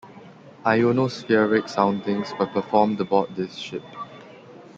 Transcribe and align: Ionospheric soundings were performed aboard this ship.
Ionospheric 0.65 1.69
soundings 1.69 2.33
were 2.39 2.47
performed 2.47 2.99
aboard 2.99 3.35
this 3.35 3.53
ship. 3.57 3.83